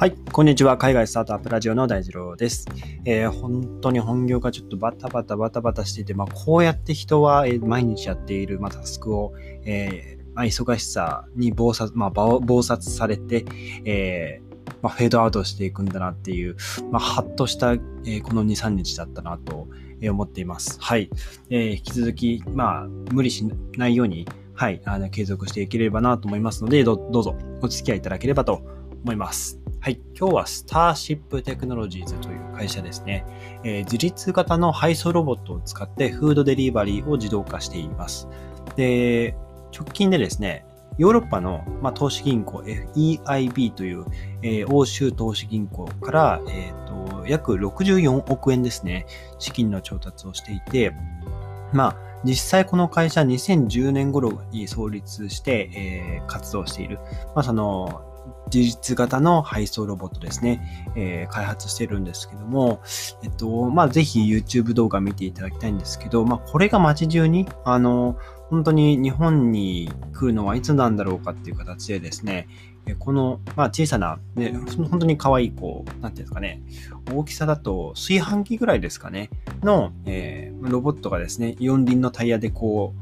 [0.00, 0.78] はい、こんにちは。
[0.78, 2.66] 海外スタートアップラジオの大二郎です。
[3.04, 9.34] えー、本当に本業がちょっとバタバタバタバタしていて、まあ、こうやって人は、毎日やっている、まあ、タスクを、
[9.64, 13.44] えー、まあ、忙しさに暴殺、まあ、暴殺されて、
[13.84, 16.54] えー、まあ、フェードアウトしていくんだなっていう、
[16.92, 19.66] まあ、ハッとした、えー、この2、3日だったなと
[20.08, 20.78] 思っています。
[20.80, 21.10] はい。
[21.50, 23.44] えー、引き続き、まあ、無理し
[23.76, 28.62] ないように、はい、あの、継続していければなと思いますので、どどうぞお付き合いいただければと
[29.02, 29.57] 思います。
[29.88, 30.00] はい。
[30.14, 33.24] 今日はスターシップテクノロジーズという会社ですね。
[33.64, 38.28] えー、自立型の配送ロボットを使ってフードデリバリーを自動化しています。
[38.76, 39.34] で、
[39.74, 40.66] 直近でですね、
[40.98, 44.04] ヨーロッパの、まあ、投資銀行 FEIB という、
[44.42, 49.06] えー、欧州投資銀行から、えーと、約64億円ですね、
[49.38, 50.92] 資金の調達をしていて、
[51.72, 56.98] まあ、実際この会社2010年頃に創立して、えー、活動している、
[57.34, 58.07] まあ、その
[58.52, 62.80] 自立型の配送ロボットですね、えー、開発してるんですけども、
[63.22, 68.16] えっと、まあ、ぜひ YouTube 動画見ていただきたいんですけど、まあ、これが街中に、あの、
[68.50, 72.48] 本当に日本に来るのはいつなんだろうかっていう形でですね、
[72.98, 74.54] この、まあ、小さな、ね、
[74.90, 76.62] 本当に可愛い、こう、なんていうんですかね、
[77.12, 79.30] 大きさだと炊飯器ぐらいですかね、
[79.62, 82.94] の、えー、ロボットがですね、四輪のタイヤでこ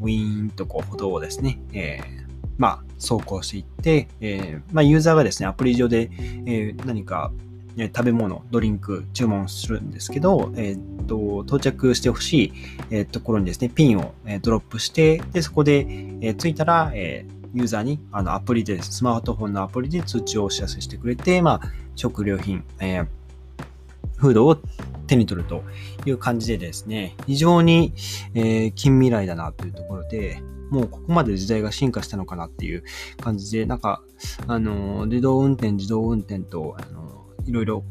[0.00, 6.10] う、ウィーンとこう歩道をですね、えー、まあ、走行していって、えー、まあ、ユーザーがですね、アプリ上で、
[6.46, 7.32] えー、何か、
[7.76, 12.52] え食べ物、ドリンク注文するんですけど、えー、と到着してほしい、
[12.90, 15.86] えー、ところにですね、ピンを、えドロップして、で、そこで、
[16.20, 23.06] え着いたら、えユーザーにあのアプリで、スマートフォンのアプリで通知をお知らせしてくれて、まあ、食料品、えー、
[24.20, 24.56] フードを
[25.06, 25.64] 手に取ると
[26.04, 27.94] いう感じでですね、非常に、
[28.34, 32.84] え、近未来だなというところで、もうここまで時代が進化したのかなっていう
[33.20, 34.02] 感じで、なんか、
[34.46, 37.82] あの、自動運転、自動運転と、あの、いろいろ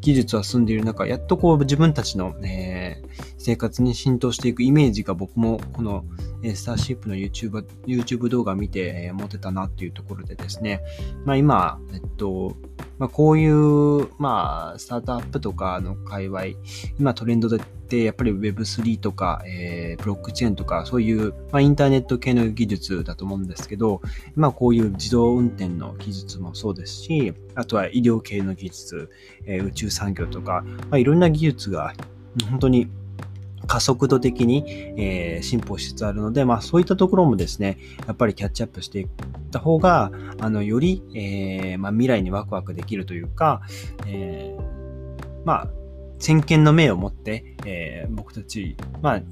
[0.00, 6.04] 技術は進んでいる中、やっとこう自分たちの、えー、生活に浸透していくイメージが僕もこの、
[6.44, 10.80] え、スターシップの YouTube, YouTube 動画を見て、持てたなっていうところでですね、
[11.24, 12.54] まあ今、えっと、
[12.98, 16.42] まあ、こういう、まあ、スタートアップとかの界隈、
[17.00, 17.60] 今トレンドでっ
[18.04, 24.00] やっぱり Web3 とか、えー、ブロックチェーンとか、そういう、まあ、インターネット系の技術だと思うんですけど、
[24.36, 29.10] まあ、こういう自動運転の技術もそうですし、あとは医療系の技術、
[29.44, 31.94] えー、宇宙産業とか、まあ、いろんな技術が
[32.48, 32.88] 本当に
[33.70, 34.64] 加速度的に、
[34.96, 39.08] えー、進歩しつつあるので、まあそういったところもですね、やっぱりキャッチアップしていっ
[39.52, 40.10] た方が、
[40.40, 43.62] あの、より、えー、まあ、未来にワクワクできるというか、
[44.08, 45.68] えー、まあ、
[46.18, 49.22] 先見の明を持って、えー、僕たち、まあ、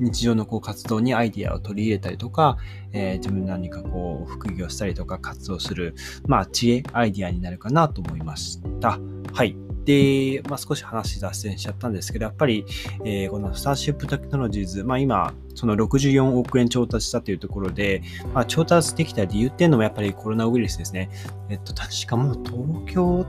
[0.00, 2.56] 日常のこう活動にアイディアを取り入れたりとか、
[2.92, 5.94] えー、自分何かこう副業したりとか活動する、
[6.26, 8.98] まあ知恵、アイディアになるかなと思いました。
[9.32, 9.65] はい。
[9.86, 12.66] で、まあ、少し話脱線しちゃったんですけど、やっぱり、
[13.04, 18.02] えー、このスターシップテクノロジーズ、まあ、今、その64億円調達したというところで、
[18.34, 21.08] まあ、調達できた理由っていうのもやっぱりコロナウイルスですね。
[21.48, 23.24] えっと、確かもう東京、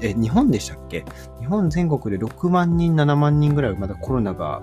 [0.00, 1.04] え、日本でしたっけ？
[1.40, 4.62] 日本全国で6万人、7万人ぐらいまだコロナが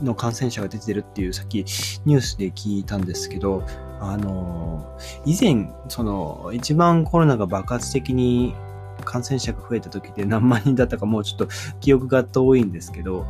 [0.00, 1.58] の感染者が出てるっていうさっき
[2.06, 3.64] ニュースで聞いたんですけど、
[4.00, 8.54] あの、以前、その、一番コロナが爆発的に
[9.00, 11.48] 感染者が増えた時って何万人だったかもうちょっと
[11.80, 13.26] 記憶が遠いんですけど、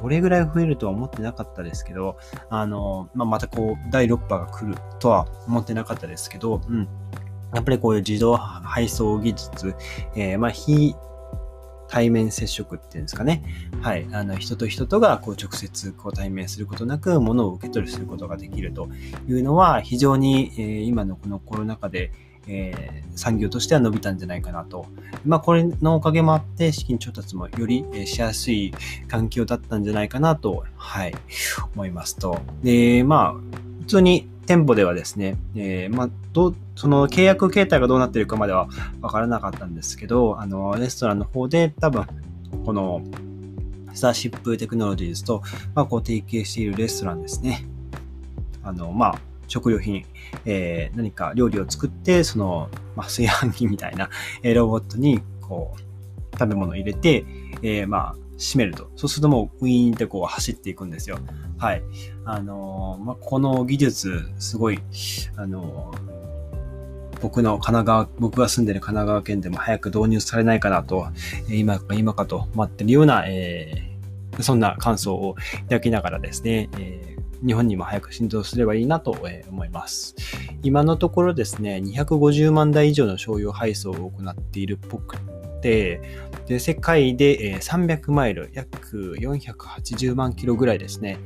[0.00, 2.18] これぐらい増えるとは思ってなかったですけど、
[2.50, 6.88] あの、まあ、またこう、第6波が来るとは思ってなかったですけど、うん。
[7.54, 9.74] やっぱりこういう自動配送技術、
[10.16, 10.94] えー、まあ、非
[11.88, 13.44] 対面接触っていうんですかね。
[13.80, 14.06] はい。
[14.12, 18.88] あの、人と人とがこう直接こう対面することなく、物を受け取りすることができると
[19.28, 22.10] いうのは、非常に、えー、今のこのコロナ禍で、
[22.46, 24.86] えー、産業としては伸びたんじゃないかなと。
[25.24, 28.72] まあ、これのおかげもあって、資金調達もより、えしやすい
[29.08, 31.14] 環境だったんじゃないかなと、はい、
[31.74, 32.40] 思いますと。
[32.62, 38.68] で、まあ、普通に店舗ではですね、えー、まあ、ど、その契約形態がどうなってるかまでは
[39.00, 42.06] わからなかったんですけど、あの、レストランの方で多分、
[42.64, 43.02] この、
[43.94, 45.42] スターシップテクノロジーズと、
[45.74, 47.64] まあ、こう提携しているレストランですね。
[48.62, 49.18] あの、まあ、
[49.48, 50.04] 食料品、
[50.44, 54.10] えー、何か料理を作って、その、まあ、炊飯器みたいな、
[54.42, 55.80] えー、ロボットに、こう、
[56.38, 57.24] 食べ物を入れて、
[57.62, 58.90] えー、まあ、閉めると。
[58.96, 61.18] そうするともうウィーンってこう走っていくんですよ。
[61.58, 61.82] はい。
[62.24, 64.80] あのー、まあ、この技術、すごい、
[65.36, 71.06] あのー、僕の神奈川、僕が住んでる神奈川県でも早く導入されないかなと、
[71.48, 77.13] 今か今かと待ってるような、えー、そんな感想をいただきながらですね、えー
[77.44, 80.14] 日本にも早く浸透すればいいなと思います。
[80.62, 85.18] 今のところですね、250万台以上の商用配送を行っているっぽく
[85.60, 86.00] て、
[86.46, 91.18] で世界で300マイル、約480万キロぐらいですね、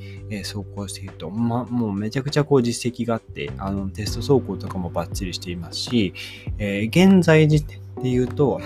[0.44, 6.14] 走行していると、ま、もうめちゃくちゃこう実績があって、あのテスト走行とかもバッチリしていますし、
[6.58, 8.60] え、現在時点で言うと、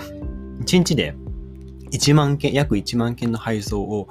[0.61, 1.15] 1日で
[1.93, 4.07] 1万件、約1万件の配送を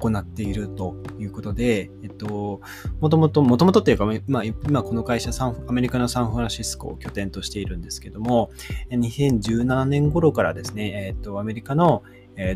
[0.00, 2.60] 行っているということで、えっと、
[3.00, 8.50] もともと、もともとっていうか、まあ、今この会社サン、アメリカのサンフランシスコを拠点としているんですけども、
[8.90, 12.02] 2017年頃からですね、えっと、アメリカの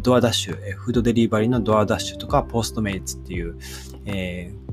[0.02, 3.56] ドアダッシュ、フードデリバリーのドアダッシュとか、ポストメイツっていう、
[4.06, 4.70] えー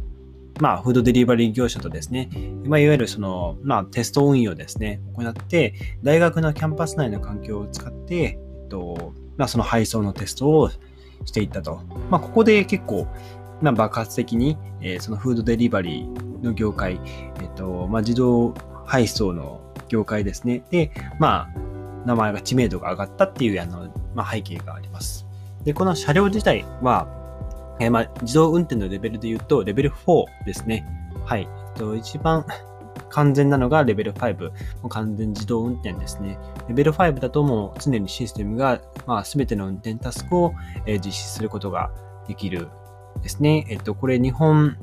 [0.59, 2.29] まあ、フードデリバリー業者とですね、
[2.65, 10.69] まあ、いわゆるその、まあ、テスト運用ですね、行って、大学のキャンパス内の環境を使って、えっと、まあ、その配送のテストを
[11.25, 11.81] していったと。
[12.09, 13.07] まあ、ここで結構、
[13.61, 16.99] まあ、爆発的に、えー、そのフードデリバリーの業界、
[17.41, 18.53] えっ、と、まあ、自動
[18.85, 20.63] 配送の業界ですね。
[20.69, 21.59] で、まあ、
[22.05, 25.25] 名前が知名度が上がったっていうあの、まあ、背景があります。
[25.63, 27.07] で、この車両自体は、
[27.79, 30.85] えー、まあ、自動運転のレベルで言うと、レベル4ですね。
[31.25, 31.41] はい。
[31.41, 31.45] え
[31.75, 32.45] っと、一番
[33.17, 34.51] 完全なのがレベル5。
[34.89, 36.37] 完全自動運転ですね。
[36.67, 40.53] レベル5だともう常にシステムが、まあ、全ての運転タスクを、
[40.85, 41.89] え、実施することが
[42.27, 42.67] できる
[43.23, 43.65] ですね。
[43.69, 44.77] えっと、これ日本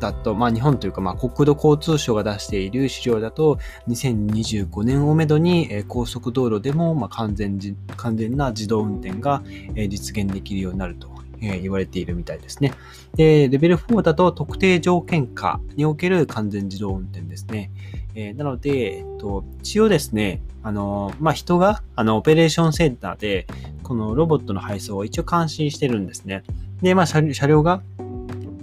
[0.00, 7.56] だと、まあ日本というか、まあ国土交通省が出している資料だと、2025年をめどに、え、高速道路でも、ま完全
[7.96, 9.44] 完全な自動運転が、
[9.76, 12.72] え、実現できるようになるとえ言われているみたいですね。
[13.14, 17.70] で、レベル4だと特定条件下における完全自動運転ですね。
[18.14, 23.46] えー、なので、えっと、一応ですね、あの、まあ、人が、あの、オペレーションセンターで、
[23.82, 26.42] このロボットの配送を一応監視してるんですね。
[26.82, 27.82] で、まあ、車両が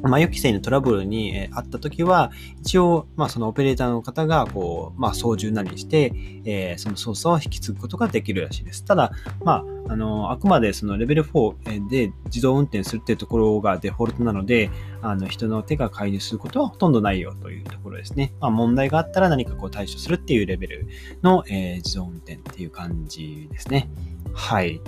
[0.01, 6.13] まあ、予期せぬトラブルに、えあったときは、一応、まあ、そのオペレーターの方が、こう、まあ、操縦なりして、
[6.45, 8.85] えー、その操作を引き継ぐことができるらしいです。
[8.85, 9.11] ただ、
[9.43, 14.69] まあ、あの、あくまでそのレベル4で自動運転するっていうところがデフォルトなので、
[15.01, 18.33] あの、人の手が介入することはほとんどないよというところですね。
[18.39, 20.87] まあ、問題があったら何かこう対処するっていうレベル
[21.21, 23.89] の、えー、自動運転っていう感じですね。
[24.33, 24.81] はい。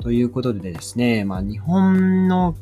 [0.00, 2.56] ということでですね、まあ、日本の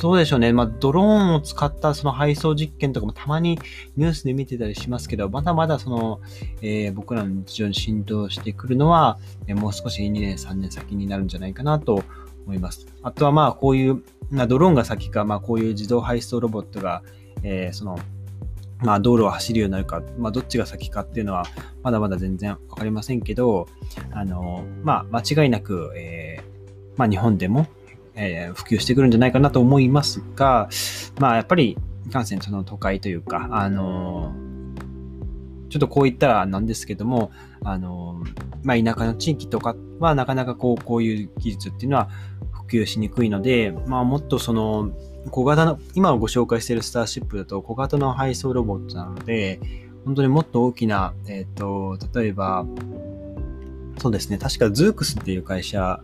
[0.00, 0.52] どうでしょうね。
[0.52, 3.58] まあ、ドローンを使ったその配送実験とかもたまに
[3.96, 6.20] ニュースで見てたりしますけど、まだまだその、
[6.62, 9.18] えー、僕らの日常に浸透してくるのは、
[9.48, 12.04] え、もう少し2年、3年先になるんじゃないかなと
[12.46, 12.86] 思います。
[13.02, 17.02] あとはまあ、こういう、まあ、ドローンが先か、まあ、こういう自動配送ロボットが、
[17.42, 17.98] えー、その、
[18.80, 21.44] まあ、道路を走るようになるか、まあ、どっちが先かっていうのは、
[21.82, 23.66] まだまだ全然わかりませんけど、
[24.12, 27.66] あの、まあ、間違いなく、えー、まあ、日本でも、
[28.18, 30.68] えー、普及してくるんじゃないかなと思いますが、
[31.20, 34.32] まあやっぱり、いかんせんその都会というか、あの、
[35.68, 37.30] ちょっとこう言ったらなんですけども、
[37.62, 38.22] あの、
[38.62, 42.10] まあ田舎の地域とかはなかなかこう、こういう技術っていうのは
[42.50, 44.90] 普及しにくいので、まあもっとその、
[45.30, 49.60] 小型の、今ご紹介しているスターシップだと小型の配送ロボットなので、
[50.04, 52.64] 本当にもっと大きな、えっ、と、例えば、
[53.98, 56.00] そうですね、確か Zooxっていう会社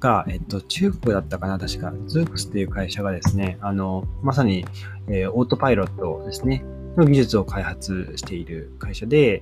[0.00, 4.64] が、えっと、中国だったかな、確か、 Zooxっていう会社がですね、あの、まさに、
[5.08, 6.64] えー、オートパイロットですね、
[6.96, 9.40] の技術を開発している会社で、えっ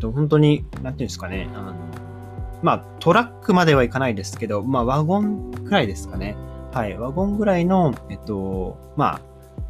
[0.00, 1.74] と、本当に、なんていうんですかね、あの、
[2.62, 6.36] まあ、トラックまではいかないですけど、まあ、ワゴンくらいですかね。
[6.72, 9.20] はい、ワゴンぐらいの、えっと、まあ、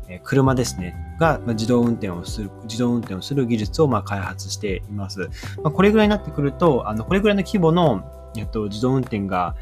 [0.08, 0.94] え車ですね。
[1.18, 5.30] が自動運転をする、自動運転をする技術をま開発しています。
[5.62, 8.02] まあ、これぐらいになってくると、あの、これぐらいの規模の、
[8.36, 9.54] えっと、自動運転が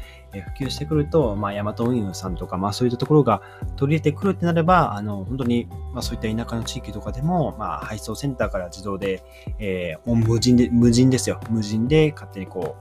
[0.57, 3.41] 普及してくると、まあ、ヤマト運輸さんとか、まあ、そういったところが
[3.75, 9.23] 取り入れてくるってなれば、あの、本当に、まあ、そういった田舎の地域とかでも、まあ、配送センターから自動で、
[9.59, 11.39] えー、無人で、無人ですよ。
[11.49, 12.75] 無人で勝手にこ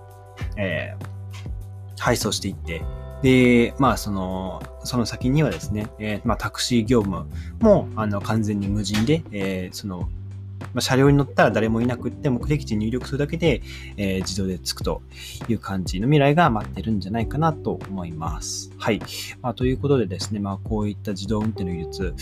[0.57, 2.83] う、えー、配送していって、
[3.23, 7.27] で、まあ、その、その先にはですね、えー、まあ、タクシー業務
[7.61, 10.09] も、あの、完全に無人で、えー、その、
[10.75, 13.63] まあ、車両に乗ったら誰もいなくって目的地に入力するだけで、
[13.97, 15.03] えー、自動で着くと
[15.49, 18.71] いう感じの未来が待ってるんじゃないかなと思います。
[18.79, 19.01] はい。
[19.41, 22.15] まあ、ということでですね、まあ、こういった自動運転の技術、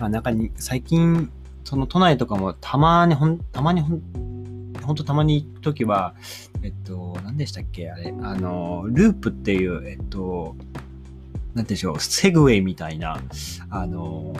[0.00, 1.30] まあ、中に最近、
[1.64, 4.02] その都内とかもたまにほん、たまにほん、
[4.82, 6.14] ほんとたまに行くときは、
[6.62, 7.90] えっと、何でしたっけ？
[7.90, 10.54] あれ、あの、ループっていう、えっと、
[11.54, 13.20] なんでしょう、セグウェイみたいな、
[13.68, 14.32] あの、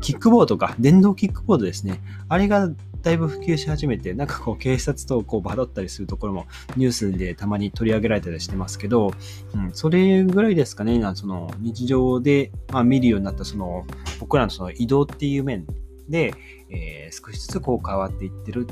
[0.00, 2.00] キックボードか、電動キックボードですね。
[2.30, 2.70] あれが
[3.02, 9.12] だいぶ普及し始めて、なんかこう警察とこうバトったりするところもニュースでたまに取り上げられたりしてますけど、
[9.54, 13.86] うん、それぐらいですかね、その日常で、まあ、見るようになったその
[14.18, 15.66] 僕らのその移動っていう面
[16.08, 16.34] で、
[16.68, 18.66] えー、少しずつこう変わっていってる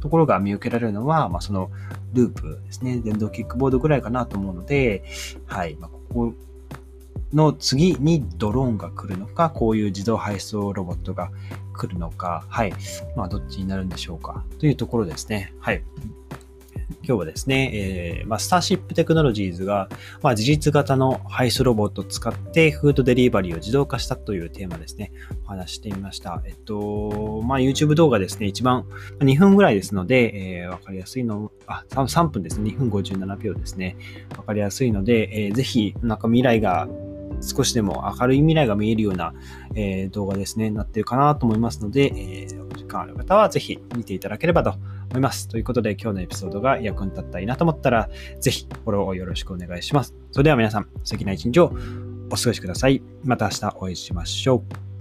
[0.00, 1.70] ところが見受けられるのは、まあ、その
[2.12, 2.98] ループですね。
[2.98, 5.04] 電動キックボードぐらいかなと思うので、
[5.46, 5.76] はい。
[5.76, 6.34] まあ、ここ
[7.32, 11.30] の次にドローンが来るのか、こういう自動配送ロボットが
[11.72, 12.72] 来るのか、はい。
[13.16, 14.44] まあ、どっちになるんでしょうか。
[14.58, 15.52] というところですね。
[15.58, 15.82] はい。
[17.04, 19.88] 今日はですね、えー、まあ、スターシップテクノロジーズが、
[20.22, 25.12] まあ、自立型の配送ロボットを使ってフードデリバリーを自動化したというテーマですね、
[25.44, 26.42] お話してみました。
[26.46, 28.84] えっと、まあ、YouTube 動画ですね、一番
[29.18, 33.96] 2分ぐらいですので、えー、わかりやすいの、あ、3分ですね、2分57秒ですね、
[34.36, 36.88] わかりやすいので、えー、ぜひ、なんか未来が
[37.42, 39.34] 少しでも明るい未来が見えるような、
[39.74, 44.70] え、動画ですね、なってるかなと思いますので、え、お時間ある方はぜひ見ていただければと
[45.10, 45.48] 思います。
[45.48, 48.08] ということで今日のエピソードが役に立ったらいいなと思ったら、
[48.40, 50.14] ぜひフォローをよろしくお願いします。
[50.30, 51.74] それでは皆さん、素敵な一日を
[52.30, 53.02] お過ごしください。
[53.24, 54.91] また明日お会いしましょう。